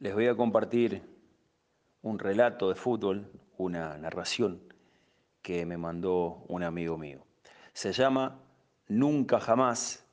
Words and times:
Les 0.00 0.12
voy 0.12 0.26
a 0.26 0.34
compartir 0.34 1.02
un 2.02 2.18
relato 2.18 2.68
de 2.68 2.74
fútbol, 2.74 3.30
una 3.56 3.96
narración 3.96 4.60
que 5.40 5.64
me 5.66 5.76
mandó 5.76 6.44
un 6.48 6.64
amigo 6.64 6.98
mío. 6.98 7.24
Se 7.72 7.92
llama 7.92 8.40
Nunca 8.88 9.38
Jamás 9.38 10.04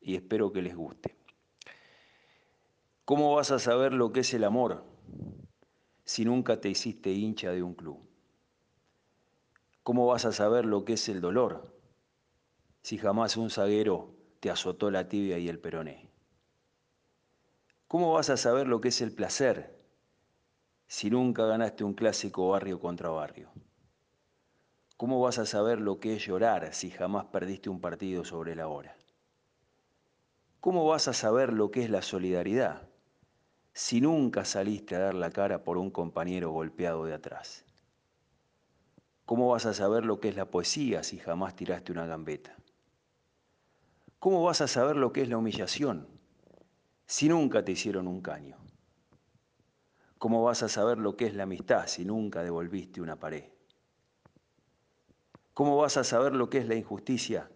y 0.00 0.14
espero 0.14 0.52
que 0.52 0.60
les 0.60 0.76
guste. 0.76 1.16
¿Cómo 3.06 3.34
vas 3.34 3.50
a 3.50 3.58
saber 3.58 3.94
lo 3.94 4.12
que 4.12 4.20
es 4.20 4.34
el 4.34 4.44
amor 4.44 4.84
si 6.04 6.26
nunca 6.26 6.60
te 6.60 6.68
hiciste 6.68 7.10
hincha 7.10 7.50
de 7.50 7.62
un 7.62 7.74
club? 7.74 8.06
¿Cómo 9.82 10.06
vas 10.06 10.26
a 10.26 10.32
saber 10.32 10.66
lo 10.66 10.84
que 10.84 10.94
es 10.94 11.08
el 11.08 11.22
dolor 11.22 11.74
si 12.82 12.98
jamás 12.98 13.38
un 13.38 13.48
zaguero 13.48 14.14
te 14.40 14.50
azotó 14.50 14.90
la 14.90 15.08
tibia 15.08 15.38
y 15.38 15.48
el 15.48 15.58
peroné? 15.58 16.13
¿Cómo 17.86 18.12
vas 18.12 18.30
a 18.30 18.36
saber 18.36 18.66
lo 18.66 18.80
que 18.80 18.88
es 18.88 19.00
el 19.02 19.12
placer 19.12 19.78
si 20.86 21.10
nunca 21.10 21.44
ganaste 21.44 21.84
un 21.84 21.92
clásico 21.92 22.48
barrio 22.48 22.80
contra 22.80 23.10
barrio? 23.10 23.50
¿Cómo 24.96 25.20
vas 25.20 25.38
a 25.38 25.46
saber 25.46 25.80
lo 25.80 26.00
que 26.00 26.16
es 26.16 26.24
llorar 26.24 26.72
si 26.72 26.90
jamás 26.90 27.26
perdiste 27.26 27.68
un 27.68 27.80
partido 27.80 28.24
sobre 28.24 28.56
la 28.56 28.68
hora? 28.68 28.96
¿Cómo 30.60 30.86
vas 30.86 31.08
a 31.08 31.12
saber 31.12 31.52
lo 31.52 31.70
que 31.70 31.84
es 31.84 31.90
la 31.90 32.00
solidaridad 32.00 32.88
si 33.74 34.00
nunca 34.00 34.44
saliste 34.44 34.96
a 34.96 35.00
dar 35.00 35.14
la 35.14 35.30
cara 35.30 35.62
por 35.62 35.76
un 35.76 35.90
compañero 35.90 36.50
golpeado 36.52 37.04
de 37.04 37.12
atrás? 37.12 37.64
¿Cómo 39.26 39.48
vas 39.48 39.66
a 39.66 39.74
saber 39.74 40.06
lo 40.06 40.20
que 40.20 40.30
es 40.30 40.36
la 40.36 40.50
poesía 40.50 41.02
si 41.02 41.18
jamás 41.18 41.54
tiraste 41.54 41.92
una 41.92 42.06
gambeta? 42.06 42.56
¿Cómo 44.18 44.42
vas 44.42 44.62
a 44.62 44.68
saber 44.68 44.96
lo 44.96 45.12
que 45.12 45.20
es 45.20 45.28
la 45.28 45.36
humillación 45.36 46.13
si 47.06 47.28
nunca 47.28 47.64
te 47.64 47.72
hicieron 47.72 48.08
un 48.08 48.20
caño? 48.20 48.56
¿Cómo 50.18 50.42
vas 50.42 50.62
a 50.62 50.68
saber 50.68 50.98
lo 50.98 51.16
que 51.16 51.26
es 51.26 51.34
la 51.34 51.42
amistad 51.42 51.86
si 51.86 52.04
nunca 52.04 52.42
devolviste 52.42 53.00
una 53.00 53.18
pared? 53.20 53.44
¿Cómo 55.52 55.76
vas 55.76 55.96
a 55.96 56.04
saber 56.04 56.34
lo 56.34 56.48
que 56.48 56.58
es 56.58 56.66
la 56.66 56.74
injusticia 56.74 57.50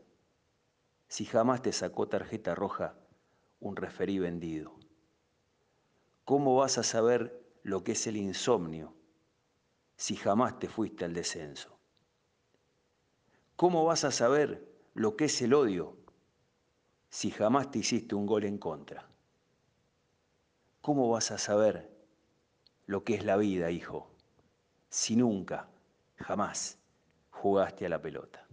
si 1.08 1.24
jamás 1.24 1.62
te 1.62 1.72
sacó 1.72 2.08
tarjeta 2.08 2.54
roja 2.54 2.94
un 3.60 3.74
referí 3.74 4.18
vendido? 4.18 4.76
¿Cómo 6.24 6.56
vas 6.56 6.76
a 6.76 6.82
saber 6.82 7.42
lo 7.62 7.82
que 7.82 7.92
es 7.92 8.06
el 8.06 8.18
insomnio 8.18 8.94
si 9.96 10.14
jamás 10.14 10.58
te 10.58 10.68
fuiste 10.68 11.06
al 11.06 11.14
descenso? 11.14 11.78
¿Cómo 13.56 13.84
vas 13.84 14.04
a 14.04 14.12
saber 14.12 14.68
lo 14.94 15.16
que 15.16 15.24
es 15.24 15.40
el 15.42 15.54
odio 15.54 15.96
si 17.08 17.30
jamás 17.30 17.70
te 17.70 17.78
hiciste 17.78 18.14
un 18.14 18.26
gol 18.26 18.44
en 18.44 18.58
contra? 18.58 19.08
¿Cómo 20.88 21.10
vas 21.10 21.30
a 21.32 21.36
saber 21.36 21.86
lo 22.86 23.04
que 23.04 23.14
es 23.14 23.22
la 23.22 23.36
vida, 23.36 23.70
hijo, 23.70 24.10
si 24.88 25.16
nunca, 25.16 25.68
jamás 26.16 26.78
jugaste 27.28 27.84
a 27.84 27.90
la 27.90 28.00
pelota? 28.00 28.46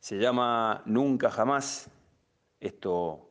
Se 0.00 0.18
llama 0.18 0.82
Nunca 0.84 1.30
Jamás. 1.30 1.88
Esto 2.58 3.30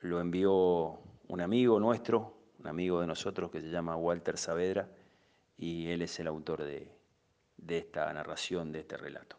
lo 0.00 0.20
envió 0.20 0.98
un 1.28 1.40
amigo 1.40 1.78
nuestro, 1.78 2.34
un 2.58 2.66
amigo 2.66 3.00
de 3.00 3.06
nosotros 3.06 3.48
que 3.52 3.60
se 3.60 3.70
llama 3.70 3.94
Walter 3.94 4.36
Saavedra, 4.36 4.88
y 5.56 5.90
él 5.90 6.02
es 6.02 6.18
el 6.18 6.26
autor 6.26 6.64
de, 6.64 6.92
de 7.56 7.78
esta 7.78 8.12
narración, 8.12 8.72
de 8.72 8.80
este 8.80 8.96
relato. 8.96 9.36